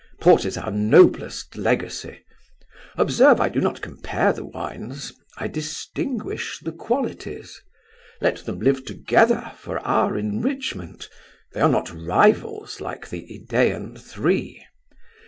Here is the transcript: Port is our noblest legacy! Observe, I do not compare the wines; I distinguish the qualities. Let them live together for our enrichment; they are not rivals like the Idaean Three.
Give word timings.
Port 0.19 0.45
is 0.45 0.57
our 0.57 0.71
noblest 0.71 1.55
legacy! 1.55 2.25
Observe, 2.97 3.39
I 3.39 3.49
do 3.49 3.61
not 3.61 3.81
compare 3.83 4.33
the 4.33 4.43
wines; 4.45 5.13
I 5.37 5.47
distinguish 5.47 6.57
the 6.57 6.71
qualities. 6.71 7.61
Let 8.19 8.37
them 8.37 8.59
live 8.61 8.83
together 8.83 9.51
for 9.59 9.77
our 9.81 10.17
enrichment; 10.17 11.07
they 11.53 11.61
are 11.61 11.69
not 11.69 11.91
rivals 11.93 12.81
like 12.81 13.09
the 13.11 13.27
Idaean 13.31 13.95
Three. 13.95 14.65